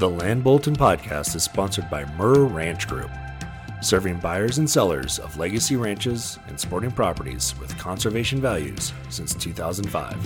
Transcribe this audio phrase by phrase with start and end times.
[0.00, 3.10] The Land Bulletin podcast is sponsored by Mirr Ranch Group,
[3.82, 10.16] serving buyers and sellers of legacy ranches and sporting properties with conservation values since 2005.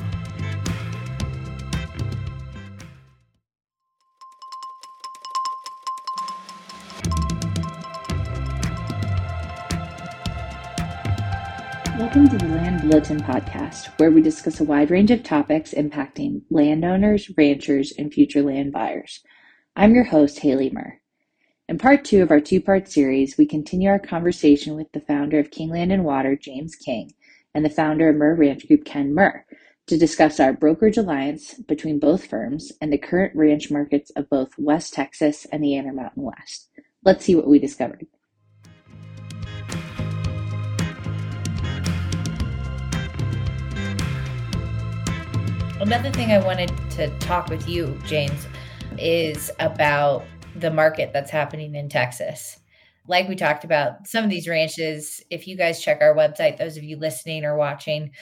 [11.99, 16.43] Welcome to the Land Bulletin podcast, where we discuss a wide range of topics impacting
[16.49, 19.19] landowners, ranchers, and future land buyers.
[19.77, 21.01] I'm your host, Haley Mirr.
[21.69, 25.41] In part two of our two part series, we continue our conversation with the founder
[25.41, 27.13] of King Land and Water, James King,
[27.53, 29.45] and the founder of Mirr Ranch Group, Ken Mirr,
[29.89, 34.57] to discuss our brokerage alliance between both firms and the current ranch markets of both
[34.57, 36.69] West Texas and the Intermountain West.
[37.05, 38.07] Let's see what we discovered.
[45.81, 48.47] Another thing I wanted to talk with you, James,
[48.99, 50.25] is about
[50.57, 52.59] the market that's happening in Texas.
[53.07, 56.77] Like we talked about, some of these ranches, if you guys check our website, those
[56.77, 58.13] of you listening or watching,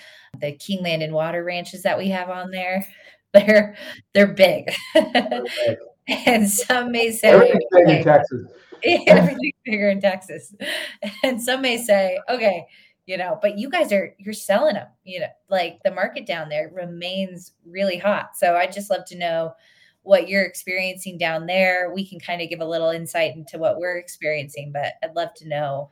[0.40, 2.86] the King Land and Water ranches that we have on there,
[3.32, 3.76] they're
[4.12, 4.70] they're big.
[6.08, 8.46] and some may say everything's big in Texas.
[9.06, 10.54] everything's bigger in Texas.
[11.22, 12.66] And some may say, okay,
[13.06, 16.48] you know but you guys are you're selling them you know like the market down
[16.48, 19.52] there remains really hot so i'd just love to know
[20.02, 23.78] what you're experiencing down there we can kind of give a little insight into what
[23.78, 25.90] we're experiencing but i'd love to know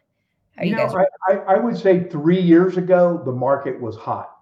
[0.56, 3.96] how you, you know, guys I, I, would say three years ago the market was
[3.96, 4.36] hot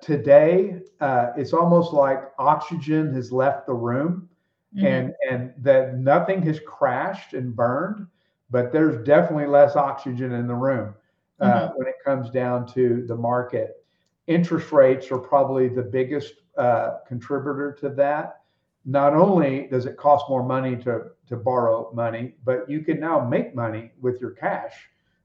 [0.00, 4.28] today uh, it's almost like oxygen has left the room
[4.74, 4.86] mm-hmm.
[4.86, 8.06] and and that nothing has crashed and burned
[8.52, 10.94] but there's definitely less oxygen in the room
[11.40, 11.78] uh, mm-hmm.
[11.78, 13.84] when it comes down to the market.
[14.26, 18.41] Interest rates are probably the biggest uh, contributor to that.
[18.84, 23.26] Not only does it cost more money to, to borrow money, but you can now
[23.26, 24.72] make money with your cash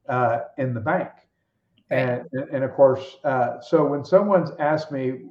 [0.08, 1.10] uh, in the bank.
[1.90, 5.22] And, and of course, uh, so when someone's asked me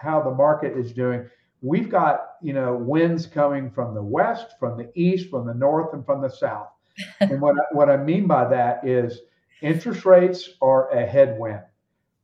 [0.00, 1.28] how the market is doing,
[1.62, 5.94] we've got you know winds coming from the west, from the east, from the north,
[5.94, 6.68] and from the south.
[7.20, 9.22] and what I, what I mean by that is
[9.64, 11.62] Interest rates are a headwind,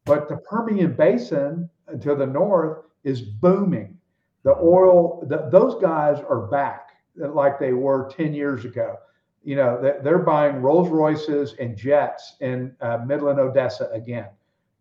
[0.04, 1.70] but the Permian Basin
[2.02, 3.96] to the north is booming.
[4.42, 8.96] The oil, the, those guys are back like they were 10 years ago.
[9.42, 14.28] You know, they're buying Rolls Royces and jets in uh, Midland, Odessa again.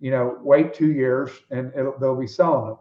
[0.02, 2.78] You know, wait two years and they'll be selling them.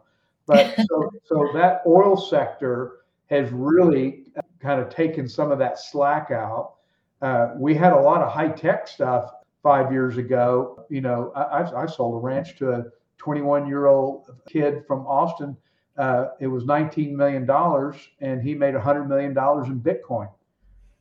[0.46, 2.98] But so, so that oil sector
[3.30, 4.24] has really
[4.60, 6.74] kind of taken some of that slack out.
[7.22, 9.30] Uh, we had a lot of high tech stuff
[9.62, 12.84] five years ago, you know, I, I sold a ranch to a
[13.18, 15.56] 21 year old kid from Austin.
[15.98, 20.30] Uh, it was 19 million dollars, and he made 100 million dollars in Bitcoin.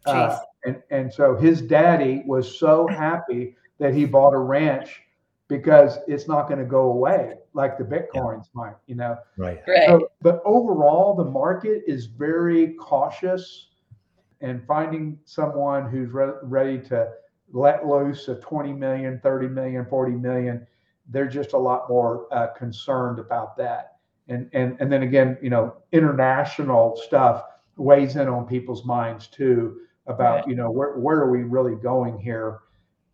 [0.05, 5.01] Uh, and and so his daddy was so happy that he bought a ranch
[5.47, 8.53] because it's not going to go away like the bitcoins yeah.
[8.53, 9.17] might, you know.
[9.37, 9.61] Right.
[9.67, 9.87] Right.
[9.87, 13.67] So, but overall, the market is very cautious,
[14.41, 17.09] and finding someone who's re- ready to
[17.53, 20.67] let loose a 20 million, 30 million, 40 million,
[21.09, 23.96] they're just a lot more uh, concerned about that.
[24.29, 27.43] And, and, and then again, you know, international stuff
[27.77, 30.47] weighs in on people's minds too about, right.
[30.47, 32.59] you know, where, where are we really going here?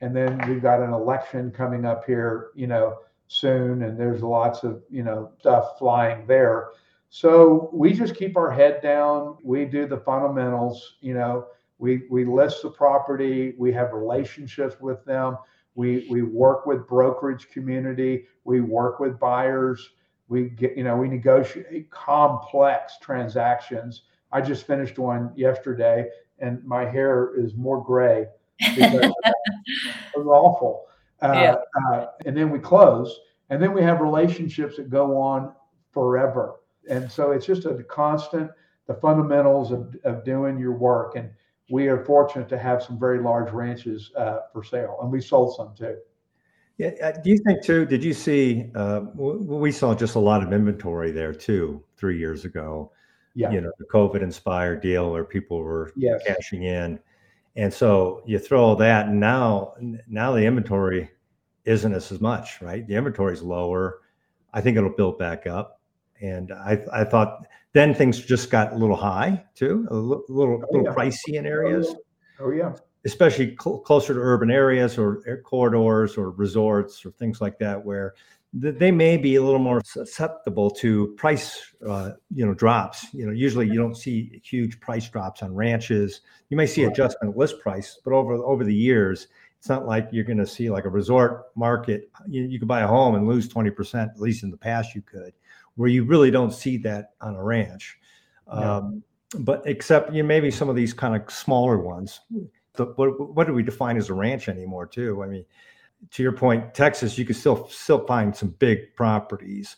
[0.02, 4.64] And then we've got an election coming up here, you know, soon, and there's lots
[4.64, 6.70] of, you know, stuff flying there.
[7.10, 9.38] So we just keep our head down.
[9.44, 11.48] We do the fundamentals, you know,
[11.78, 15.38] we, we list the property, we have relationships with them,
[15.76, 19.92] we, we work with brokerage community, we work with buyers,
[20.34, 24.02] we get, you know, we negotiate complex transactions.
[24.32, 28.26] I just finished one yesterday and my hair is more gray
[28.60, 30.88] because it was awful.
[31.22, 31.56] Uh, yeah.
[31.86, 33.20] uh, and then we close,
[33.52, 35.54] and then we have relationships that go on
[35.92, 36.56] forever.
[36.90, 38.50] And so it's just a constant,
[38.88, 41.16] the fundamentals of, of doing your work.
[41.16, 41.30] And
[41.70, 45.56] we are fortunate to have some very large ranches uh, for sale, and we sold
[45.56, 45.98] some too.
[46.84, 47.08] Yeah.
[47.08, 47.86] Uh, do you think too?
[47.86, 48.70] Did you see?
[48.76, 52.92] Uh, we saw just a lot of inventory there too three years ago.
[53.36, 53.52] Yeah.
[53.52, 56.22] You know, the COVID-inspired deal where people were yes.
[56.28, 57.00] cashing in,
[57.56, 59.74] and so you throw all that, and now
[60.08, 61.10] now the inventory
[61.66, 62.86] isn't as much, right?
[62.86, 64.02] The inventory is lower.
[64.54, 65.82] I think it'll build back up,
[66.22, 70.62] and I I thought then things just got a little high too, a little little,
[70.64, 70.94] oh, little yeah.
[70.94, 71.96] pricey in areas.
[72.40, 72.74] Oh yeah.
[73.06, 78.14] Especially cl- closer to urban areas or corridors or resorts or things like that, where
[78.54, 83.12] they may be a little more susceptible to price, uh, you know, drops.
[83.12, 86.22] You know, usually you don't see huge price drops on ranches.
[86.50, 89.28] You may see adjustment list price, but over over the years,
[89.58, 92.12] it's not like you're going to see like a resort market.
[92.28, 94.12] You, you could buy a home and lose twenty percent.
[94.14, 95.34] At least in the past, you could,
[95.76, 97.98] where you really don't see that on a ranch.
[98.48, 98.76] Yeah.
[98.76, 99.04] Um,
[99.40, 102.22] but except you know, maybe some of these kind of smaller ones.
[102.76, 104.88] The, what, what do we define as a ranch anymore?
[104.88, 105.24] Too.
[105.24, 105.46] I mean
[106.12, 109.78] to your point, Texas, you can still still find some big properties.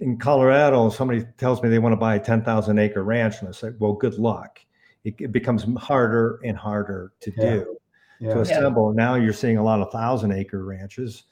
[0.00, 3.52] In Colorado, somebody tells me they want to buy a 10,000 acre ranch, and I
[3.52, 4.60] say, well, good luck.
[5.04, 7.50] It, it becomes harder and harder to yeah.
[7.50, 7.76] do
[8.20, 8.34] yeah.
[8.34, 8.94] to assemble.
[8.94, 9.04] Yeah.
[9.04, 11.24] Now you're seeing a lot of thousand acre ranches.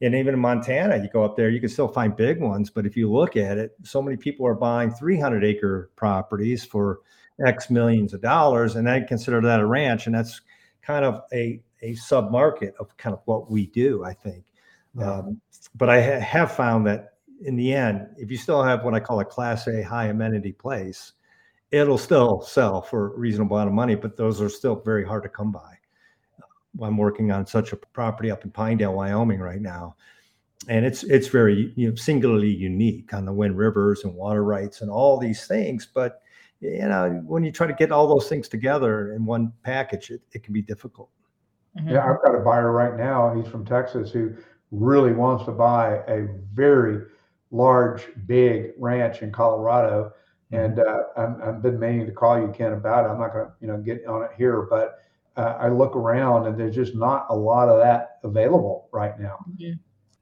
[0.00, 2.70] And even in Montana, you go up there, you can still find big ones.
[2.70, 7.00] But if you look at it, so many people are buying 300 acre properties for
[7.46, 10.06] X millions of dollars, and they consider that a ranch.
[10.06, 10.40] And that's
[10.82, 14.44] kind of a a sub market of kind of what we do, I think.
[14.96, 15.18] Yeah.
[15.18, 15.40] Um,
[15.74, 17.14] but I ha- have found that
[17.44, 20.52] in the end, if you still have what I call a class A high amenity
[20.52, 21.12] place,
[21.70, 25.22] it'll still sell for a reasonable amount of money, but those are still very hard
[25.24, 25.78] to come by.
[26.80, 29.96] I'm working on such a property up in Pinedale, Wyoming right now.
[30.68, 34.80] And it's it's very you know, singularly unique on the Wind Rivers and water rights
[34.80, 35.88] and all these things.
[35.92, 36.22] But
[36.62, 40.22] you know, when you try to get all those things together in one package, it,
[40.32, 41.10] it can be difficult.
[41.76, 41.90] Mm-hmm.
[41.90, 43.34] Yeah, I've got a buyer right now.
[43.34, 44.34] He's from Texas who
[44.70, 47.04] really wants to buy a very
[47.50, 50.12] large, big ranch in Colorado.
[50.52, 50.64] Mm-hmm.
[50.64, 53.08] And uh, i have been meaning to call you, Ken, about it.
[53.08, 54.98] I'm not going to, you know, get on it here, but
[55.36, 59.44] uh, I look around and there's just not a lot of that available right now.
[59.50, 59.72] Mm-hmm.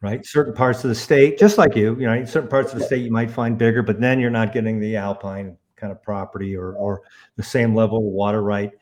[0.03, 2.87] Right, certain parts of the state, just like you, you know, certain parts of the
[2.87, 6.57] state you might find bigger, but then you're not getting the alpine kind of property
[6.57, 7.03] or or
[7.37, 8.73] the same level of water right.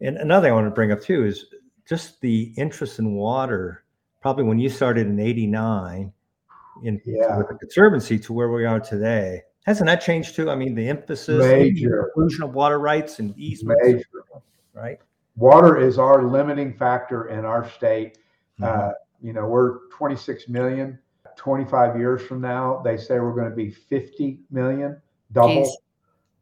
[0.00, 1.46] And another thing I want to bring up too is
[1.88, 3.84] just the interest in water,
[4.20, 6.12] probably when you started in 89
[6.84, 7.36] in yeah.
[7.36, 9.42] with the conservancy to where we are today.
[9.64, 10.50] Hasn't that changed too?
[10.50, 11.88] I mean, the emphasis, Major.
[11.88, 14.24] the inclusion of water rights and easements, Major.
[14.74, 14.98] right?
[15.36, 18.18] Water is our limiting factor in our state.
[18.60, 18.64] Mm-hmm.
[18.64, 20.98] Uh, you know, we're 26 million.
[21.36, 25.00] 25 years from now, they say we're going to be 50 million,
[25.32, 25.64] double.
[25.64, 25.70] Jeez.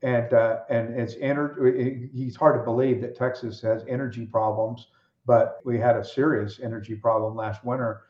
[0.03, 2.11] And uh, and it's energy.
[2.15, 4.87] It's hard to believe that Texas has energy problems
[5.27, 8.03] but we had a serious energy problem last winter.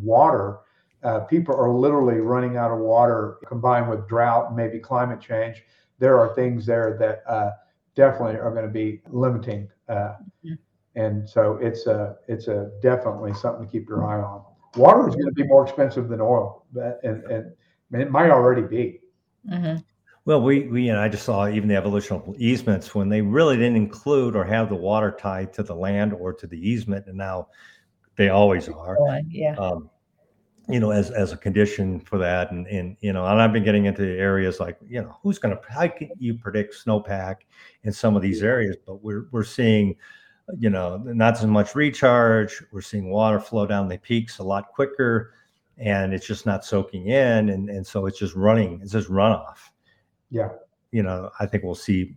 [0.00, 0.58] Water,
[1.02, 5.64] uh, people are literally running out of water combined with drought and maybe climate change.
[5.98, 7.50] There are things there that uh,
[7.94, 9.68] definitely are going to be limiting.
[9.88, 9.92] Uh,
[10.44, 10.54] mm-hmm.
[10.94, 14.44] And so it's a it's a definitely something to keep your eye on.
[14.76, 16.64] Water is going to be more expensive than oil,
[17.02, 17.52] and, and
[17.92, 19.00] it might already be.
[19.50, 19.76] Mm-hmm.
[20.24, 23.76] Well, we, we, and I just saw even the evolutional easements when they really didn't
[23.76, 27.48] include or have the water tied to the land or to the easement, and now
[28.16, 28.98] they always are.
[29.28, 29.54] Yeah.
[29.56, 29.90] Um,
[30.68, 33.64] you know, as as a condition for that, and and you know, and I've been
[33.64, 37.36] getting into areas like you know, who's going to how can you predict snowpack
[37.84, 38.76] in some of these areas?
[38.86, 39.96] But we're we're seeing,
[40.58, 42.62] you know, not as much recharge.
[42.70, 45.32] We're seeing water flow down the peaks a lot quicker,
[45.78, 48.80] and it's just not soaking in, and and so it's just running.
[48.82, 49.70] It's just runoff
[50.30, 50.48] yeah
[50.92, 52.14] you know i think we'll see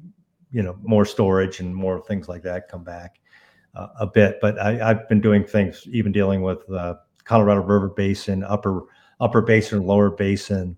[0.52, 3.20] you know more storage and more things like that come back
[3.76, 7.90] uh, a bit but I, have been doing things even dealing with the colorado river
[7.90, 8.84] basin upper
[9.20, 10.78] upper basin lower basin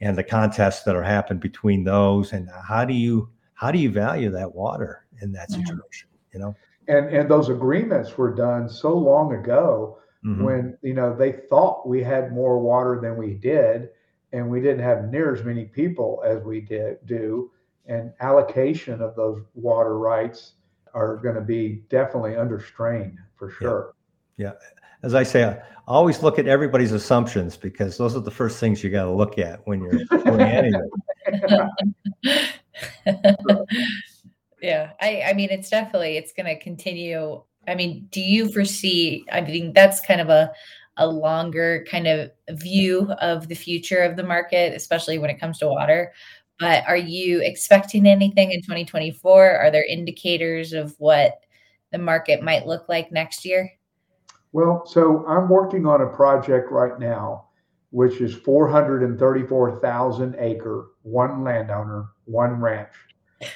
[0.00, 3.90] and the contests that are happening between those and how do you how do you
[3.90, 5.62] value that water in that mm-hmm.
[5.62, 6.54] situation you know
[6.88, 10.44] and and those agreements were done so long ago mm-hmm.
[10.44, 13.88] when you know they thought we had more water than we did
[14.34, 17.50] and we didn't have near as many people as we did do
[17.86, 20.54] and allocation of those water rights
[20.92, 23.94] are going to be definitely under strain for sure
[24.36, 24.52] yeah, yeah.
[25.02, 25.44] as i say
[25.86, 29.10] I always look at everybody's assumptions because those are the first things you got to
[29.10, 30.90] look at when you're doing anything.
[34.62, 39.24] yeah I, I mean it's definitely it's going to continue i mean do you foresee
[39.30, 40.52] i mean that's kind of a
[40.96, 45.58] a longer kind of view of the future of the market, especially when it comes
[45.58, 46.12] to water.
[46.60, 49.56] But are you expecting anything in 2024?
[49.56, 51.40] Are there indicators of what
[51.90, 53.70] the market might look like next year?
[54.52, 57.46] Well, so I'm working on a project right now,
[57.90, 62.92] which is 434,000 acre, one landowner, one ranch.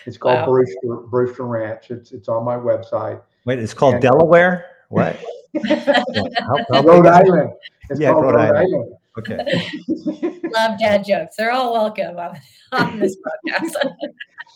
[0.07, 0.47] It's called wow.
[0.47, 1.91] Brewster, Brewster Ranch.
[1.91, 3.23] It's it's on my website.
[3.45, 4.67] Wait, it's called and, Delaware.
[4.89, 5.17] What?
[5.55, 7.53] how, how Rhode Island.
[7.91, 8.75] It's yeah, Rhode, Rhode Island.
[8.75, 8.95] Island.
[9.19, 9.71] Okay.
[10.55, 11.37] Love dad jokes.
[11.37, 12.39] They're all welcome on,
[12.73, 13.73] on this podcast.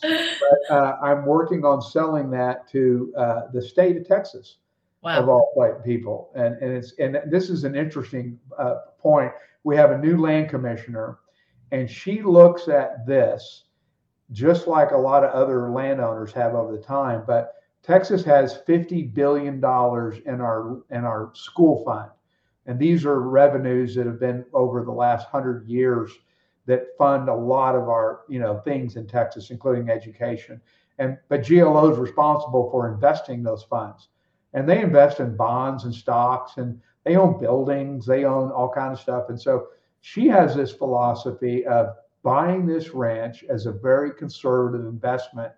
[0.01, 4.57] but uh, I'm working on selling that to uh, the state of Texas.
[5.01, 5.19] Wow.
[5.19, 9.33] Of all white people, and and it's and this is an interesting uh, point.
[9.65, 11.19] we have a new land commissioner,
[11.73, 13.65] and she looks at this
[14.31, 17.23] just like a lot of other landowners have over the time.
[17.27, 22.09] But Texas has fifty billion dollars in our in our school fund,
[22.65, 26.11] and these are revenues that have been over the last hundred years
[26.65, 30.61] that fund a lot of our you know things in Texas, including education.
[30.97, 34.07] And but GLO is responsible for investing those funds,
[34.53, 38.93] and they invest in bonds and stocks, and they own buildings, they own all kind
[38.93, 39.27] of stuff.
[39.27, 39.67] And so
[39.99, 45.51] she has this philosophy of buying this ranch as a very conservative investment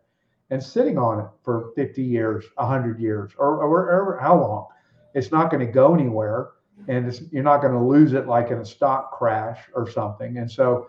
[0.50, 4.68] and sitting on it for 50 years, 100 years, or, or how long.
[5.14, 6.52] It's not going to go anywhere
[6.88, 10.38] and you're not going to lose it like in a stock crash or something.
[10.38, 10.88] And so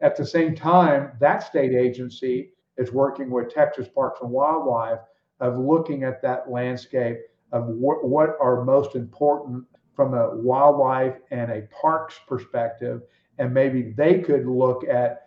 [0.00, 5.00] at the same time, that state agency is working with Texas Parks and Wildlife
[5.40, 7.18] of looking at that landscape
[7.52, 13.02] of what, what are most important from a wildlife and a parks perspective.
[13.38, 15.23] And maybe they could look at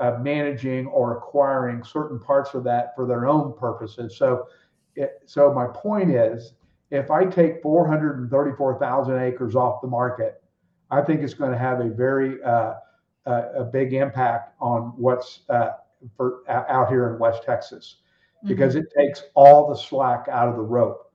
[0.00, 4.16] uh, managing or acquiring certain parts of that for their own purposes.
[4.16, 4.48] So,
[4.94, 6.52] it, so my point is,
[6.90, 10.42] if I take 434,000 acres off the market,
[10.90, 12.74] I think it's going to have a very uh,
[13.26, 15.70] uh, a big impact on what's uh,
[16.16, 17.96] for out here in West Texas,
[18.46, 18.84] because mm-hmm.
[18.84, 21.10] it takes all the slack out of the rope,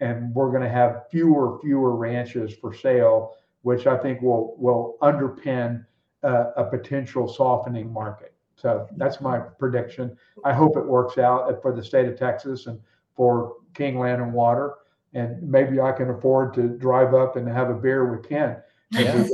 [0.00, 4.98] and we're going to have fewer fewer ranches for sale, which I think will will
[5.00, 5.86] underpin
[6.24, 8.34] uh, a potential softening market.
[8.56, 10.16] So that's my prediction.
[10.44, 12.80] I hope it works out for the state of Texas and
[13.14, 14.74] for King Land and Water.
[15.12, 18.56] And maybe I can afford to drive up and have a beer with Ken.
[18.92, 19.26] Yeah.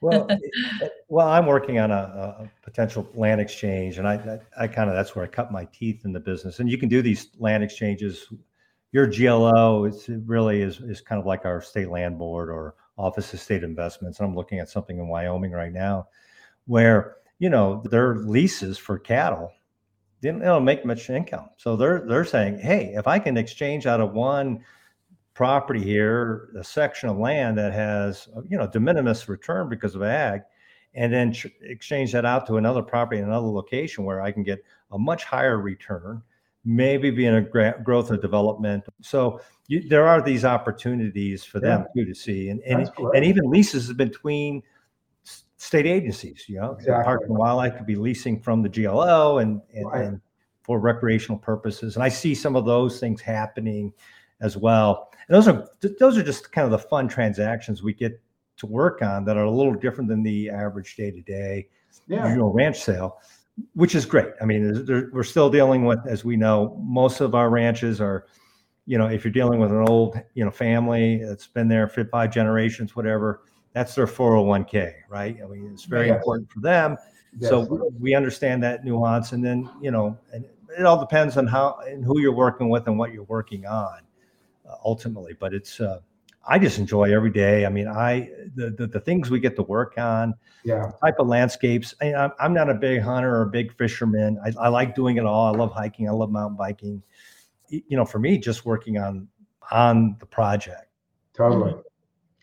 [0.00, 0.28] well,
[1.08, 4.14] well, I'm working on a, a, potential land exchange, and I,
[4.58, 6.60] I, I kind of that's where I cut my teeth in the business.
[6.60, 8.28] And you can do these land exchanges.
[8.92, 12.76] Your GLO, it's, it really is is kind of like our state land board or
[12.98, 14.20] Office of State Investments.
[14.20, 16.08] I'm looking at something in Wyoming right now,
[16.66, 19.52] where you know their leases for cattle
[20.22, 21.50] didn't they don't make much income.
[21.56, 24.64] So they're they're saying, hey, if I can exchange out of one
[25.34, 30.02] property here, a section of land that has you know de minimis return because of
[30.02, 30.42] ag,
[30.94, 34.42] and then ch- exchange that out to another property in another location where I can
[34.42, 36.22] get a much higher return,
[36.66, 38.84] maybe be in a gra- growth and development.
[39.00, 41.78] So you, there are these opportunities for yeah.
[41.78, 44.62] them too to see, and and, and even leases between
[45.56, 46.44] state agencies.
[46.48, 47.04] You know, exactly.
[47.04, 50.04] Park and Wildlife could be leasing from the GLO and and, right.
[50.04, 50.20] and
[50.62, 53.92] for recreational purposes, and I see some of those things happening
[54.40, 55.10] as well.
[55.28, 55.68] And those are
[55.98, 58.20] those are just kind of the fun transactions we get
[58.58, 61.68] to work on that are a little different than the average day to day,
[62.36, 63.18] know, ranch sale,
[63.74, 64.28] which is great.
[64.40, 68.26] I mean, we're still dealing with, as we know, most of our ranches are,
[68.86, 72.04] you know, if you're dealing with an old, you know, family that's been there for
[72.04, 75.36] five generations, whatever, that's their 401k, right?
[75.42, 76.16] I mean, it's very yes.
[76.16, 76.96] important for them.
[77.38, 77.50] Yes.
[77.50, 80.46] So we understand that nuance, and then you know, and
[80.78, 84.00] it all depends on how and who you're working with and what you're working on
[84.66, 85.34] uh, ultimately.
[85.38, 86.00] But it's uh,
[86.48, 87.66] I just enjoy every day.
[87.66, 90.34] I mean, I the, the, the things we get to work on,
[90.64, 91.94] yeah, type of landscapes.
[92.00, 94.38] I, am I'm not a big hunter or a big fisherman.
[94.44, 95.52] I, I like doing it all.
[95.52, 96.08] I love hiking.
[96.08, 97.02] I love mountain biking.
[97.68, 99.28] You know, for me, just working on
[99.72, 100.86] on the project.
[101.34, 101.74] Totally.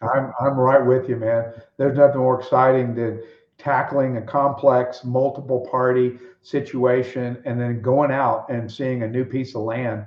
[0.02, 1.54] I'm I'm right with you, man.
[1.78, 3.24] There's nothing more exciting than
[3.58, 9.56] tackling a complex multiple party situation and then going out and seeing a new piece
[9.56, 10.06] of land.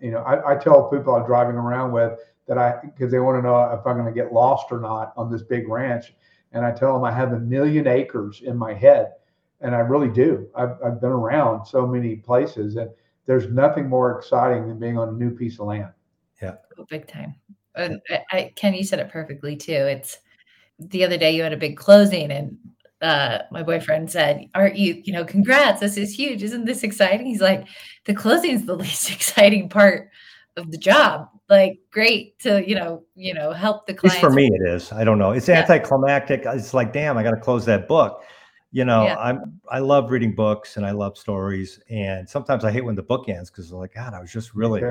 [0.00, 3.38] You know, I, I tell people I'm driving around with that I because they want
[3.38, 6.14] to know if I'm going to get lost or not on this big ranch.
[6.52, 9.12] And I tell them I have a million acres in my head.
[9.60, 10.48] And I really do.
[10.54, 12.90] I've, I've been around so many places and
[13.26, 15.92] there's nothing more exciting than being on a new piece of land.
[16.40, 16.56] Yeah.
[16.78, 17.34] Oh, big time.
[17.74, 19.72] And I, I, Ken, you said it perfectly too.
[19.72, 20.18] It's
[20.78, 22.56] the other day you had a big closing and
[23.02, 26.42] uh, my boyfriend said, Aren't you, you know, congrats, this is huge.
[26.42, 27.26] Isn't this exciting?
[27.26, 27.66] He's like,
[28.04, 30.10] The closing is the least exciting part
[30.56, 34.46] of the job like great to you know you know help the client for me
[34.46, 34.90] it is.
[34.92, 35.32] I don't know.
[35.32, 35.60] It's yeah.
[35.60, 36.42] anticlimactic.
[36.46, 38.22] It's like damn i got to close that book.
[38.72, 39.16] You know yeah.
[39.18, 43.02] i'm i love reading books and i love stories and sometimes i hate when the
[43.02, 44.82] book ends because like god i was just really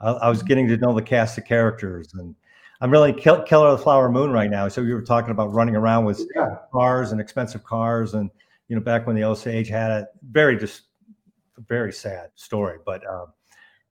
[0.00, 2.34] I, I, was getting to know the cast of characters and
[2.80, 4.68] i'm really kill, killer of the flower moon right now.
[4.68, 6.56] So you were talking about running around with yeah.
[6.72, 8.28] cars and expensive cars and
[8.68, 10.08] you know back when the osage had it.
[10.30, 10.82] Very just
[11.68, 13.28] very sad story but um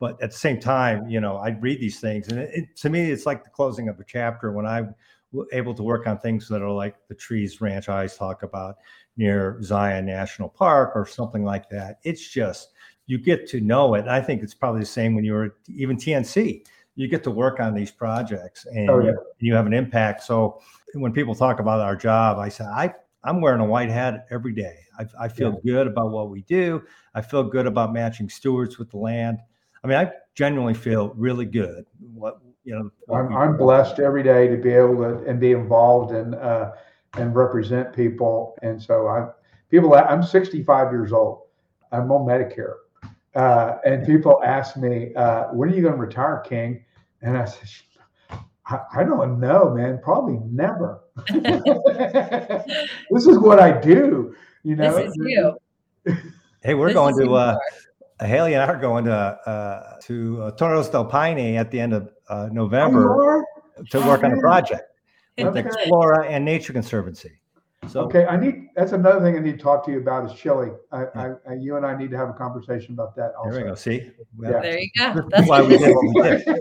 [0.01, 2.89] but at the same time, you know, I read these things, and it, it, to
[2.89, 4.95] me, it's like the closing of a chapter when I'm
[5.53, 8.77] able to work on things that are like the Trees Ranch I always talk about
[9.15, 11.99] near Zion National Park or something like that.
[12.03, 12.69] It's just
[13.05, 14.07] you get to know it.
[14.07, 16.65] I think it's probably the same when you were even TNC.
[16.95, 19.11] You get to work on these projects and oh, yeah.
[19.37, 20.23] you have an impact.
[20.23, 20.61] So
[20.95, 22.91] when people talk about our job, I say I
[23.23, 24.79] I'm wearing a white hat every day.
[24.97, 25.71] I, I feel yeah.
[25.73, 26.81] good about what we do.
[27.13, 29.39] I feel good about matching stewards with the land.
[29.83, 31.85] I mean, I genuinely feel really good.
[32.13, 35.51] What you know, what I'm, I'm blessed every day to be able to and be
[35.51, 36.71] involved and uh,
[37.13, 38.57] and represent people.
[38.61, 39.27] And so I
[39.69, 41.43] people I'm 65 years old.
[41.91, 42.75] I'm on Medicare.
[43.33, 46.83] Uh, and people ask me, uh, when are you going to retire, King?
[47.21, 47.69] And I said,
[48.65, 49.99] I, I don't know, man.
[50.03, 50.99] Probably never.
[51.27, 54.35] this is what I do.
[54.63, 55.57] You know, this is you.
[56.61, 57.57] Hey, we're this going to uh,
[58.25, 61.93] Haley and I are going to uh, to uh, Torres del Paine at the end
[61.93, 63.43] of uh, November
[63.89, 64.83] to work on a project
[65.37, 65.63] with okay.
[65.63, 67.31] Explora and Nature Conservancy.
[67.87, 70.37] So okay, I need that's another thing I need to talk to you about is
[70.37, 70.69] Chile.
[70.91, 73.33] I, I, I you and I need to have a conversation about that.
[73.33, 73.51] Also.
[73.51, 73.75] There we go.
[73.75, 74.59] See, yeah.
[74.61, 75.27] there you go.
[75.29, 76.59] That's why we did what we did.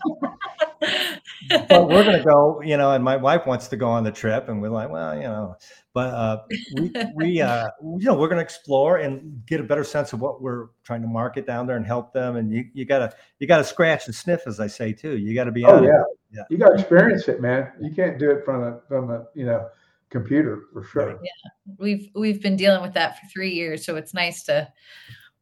[1.48, 4.12] but we're going to go, you know, and my wife wants to go on the
[4.12, 5.56] trip, and we're like, well, you know,
[5.92, 6.42] but uh,
[6.76, 10.20] we, we uh, you know, we're going to explore and get a better sense of
[10.20, 12.36] what we're trying to market down there and help them.
[12.36, 15.16] And you, you gotta, you gotta scratch and sniff, as I say too.
[15.16, 15.64] You got to be.
[15.64, 16.02] Oh yeah.
[16.32, 17.72] yeah, you got to experience it, man.
[17.80, 19.68] You can't do it from a from a you know
[20.10, 21.10] computer for sure.
[21.10, 24.70] Yeah, we've we've been dealing with that for three years, so it's nice to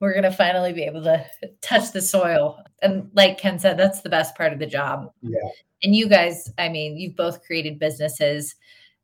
[0.00, 1.26] we're going to finally be able to
[1.60, 2.62] touch the soil.
[2.82, 5.12] And like Ken said, that's the best part of the job.
[5.22, 5.38] Yeah.
[5.82, 8.54] And you guys, I mean, you've both created businesses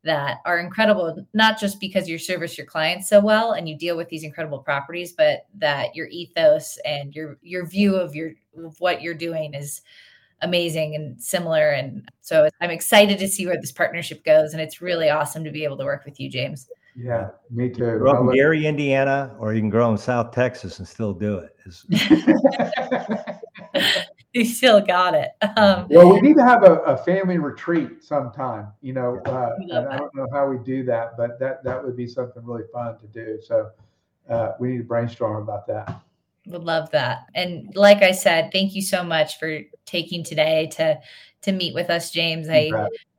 [0.03, 3.97] that are incredible, not just because you service your clients so well and you deal
[3.97, 8.31] with these incredible properties, but that your ethos and your your view of your
[8.63, 9.81] of what you're doing is
[10.41, 11.71] amazing and similar.
[11.71, 14.53] And so I'm excited to see where this partnership goes.
[14.53, 16.67] And it's really awesome to be able to work with you, James.
[16.95, 17.97] Yeah, me too.
[17.97, 21.39] Grow up in Gary, Indiana, or you can grow in South Texas and still do
[21.39, 21.51] it.
[24.33, 25.31] you still got it.
[25.57, 28.67] Um, well, we need to have a, a family retreat sometime.
[28.81, 32.07] You know, uh, I don't know how we do that, but that that would be
[32.07, 33.41] something really fun to do.
[33.41, 33.71] So
[34.29, 36.01] uh, we need to brainstorm about that.
[36.47, 37.27] Would love that.
[37.33, 40.99] And like I said, thank you so much for taking today to
[41.43, 42.49] to meet with us, James.
[42.49, 42.71] I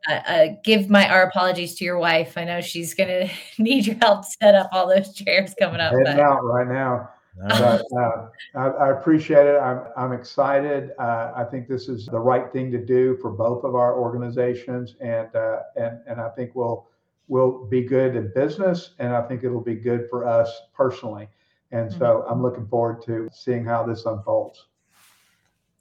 [0.09, 2.37] uh, uh, give my our apologies to your wife.
[2.37, 5.93] I know she's going to need your help set up all those chairs coming up.
[5.93, 7.11] Heading out right now.
[7.49, 9.59] but, uh, I, I, appreciate it.
[9.59, 10.93] I'm, I'm excited.
[10.99, 14.95] Uh, I think this is the right thing to do for both of our organizations,
[15.03, 16.89] and uh, and and I think we'll
[17.29, 21.29] will be good in business, and I think it'll be good for us personally.
[21.73, 22.33] And so mm-hmm.
[22.33, 24.67] I'm looking forward to seeing how this unfolds.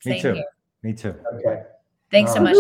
[0.06, 0.34] Me too.
[0.34, 0.46] Here.
[0.84, 1.16] Me too.
[1.34, 1.64] Okay.
[2.12, 2.56] Thanks so much.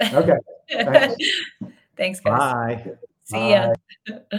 [0.00, 0.36] Okay.
[0.70, 1.14] Thanks.
[1.96, 2.38] Thanks, guys.
[2.38, 2.92] Bye.
[3.24, 3.74] See Bye.
[4.08, 4.38] ya.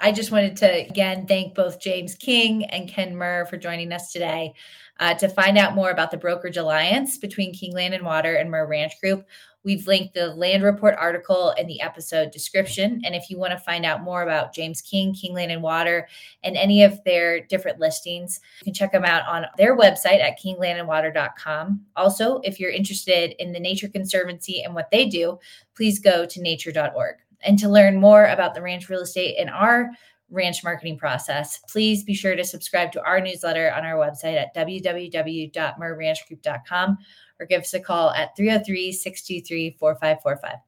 [0.00, 4.12] I just wanted to again thank both James King and Ken Mirr for joining us
[4.12, 4.54] today.
[5.00, 8.50] Uh, to find out more about the brokerage alliance between King Land and Water and
[8.50, 9.24] Mirr Ranch Group,
[9.64, 13.00] we've linked the land report article in the episode description.
[13.04, 16.08] And if you want to find out more about James King, King Land and Water,
[16.42, 20.40] and any of their different listings, you can check them out on their website at
[20.40, 21.80] kinglandandwater.com.
[21.96, 25.38] Also, if you're interested in the Nature Conservancy and what they do,
[25.74, 27.16] please go to nature.org.
[27.42, 29.90] And to learn more about the ranch real estate and our
[30.30, 34.54] ranch marketing process, please be sure to subscribe to our newsletter on our website at
[34.54, 36.98] www.mirrranchgroup.com
[37.40, 40.58] or give us a call at 303 623 4545.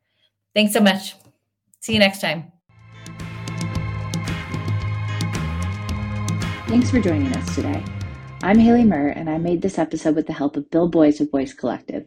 [0.54, 1.14] Thanks so much.
[1.80, 2.52] See you next time.
[6.68, 7.82] Thanks for joining us today.
[8.42, 11.30] I'm Haley Mirr, and I made this episode with the help of Bill Boyce of
[11.30, 12.06] Voice Collective.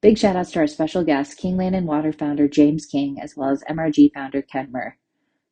[0.00, 3.36] Big shout outs to our special guest, King Land and Water founder James King, as
[3.36, 4.96] well as MRG founder Ken Mirr.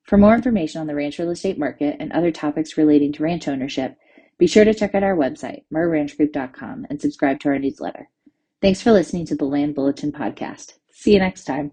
[0.05, 3.49] For more information on the ranch real estate market and other topics relating to ranch
[3.49, 3.97] ownership,
[4.39, 8.09] be sure to check out our website, mirrranchgroup.com, and subscribe to our newsletter.
[8.63, 10.73] Thanks for listening to the Land Bulletin podcast.
[10.91, 11.73] See you next time.